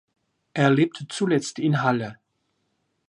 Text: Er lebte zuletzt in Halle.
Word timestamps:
Er 0.55 0.71
lebte 0.71 1.07
zuletzt 1.07 1.59
in 1.59 1.83
Halle. 1.83 2.17